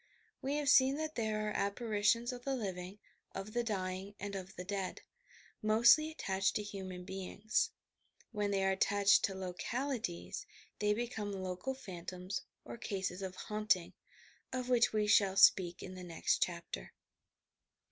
We 0.41 0.55
have 0.55 0.67
seen 0.67 0.95
that 0.95 1.13
there 1.13 1.45
are 1.47 1.51
apparitions 1.51 2.33
of 2.33 2.43
the 2.43 2.55
living, 2.55 2.97
of 3.35 3.53
the 3.53 3.63
dying 3.63 4.15
and 4.19 4.33
of 4.35 4.55
the 4.55 4.63
dead— 4.63 5.01
mostly 5.61 6.09
attached 6.09 6.55
to 6.55 6.63
human 6.63 7.05
beings. 7.05 7.69
When 8.31 8.49
they 8.49 8.63
are 8.63 8.71
attached 8.71 9.23
to 9.25 9.35
localities 9.35 10.47
they 10.79 10.95
be 10.95 11.07
come 11.07 11.31
local 11.31 11.75
phantasms, 11.75 12.41
or 12.65 12.77
cases 12.77 13.21
of 13.21 13.35
"haunting," 13.35 13.93
of 14.51 14.69
which 14.69 14.91
we 14.91 15.05
shall 15.05 15.37
speak 15.37 15.83
in 15.83 15.93
the 15.93 16.03
next 16.03 16.41
chapter. 16.41 16.93